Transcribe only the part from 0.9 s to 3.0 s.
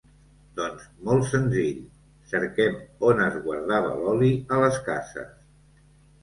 molt senzill, cerquem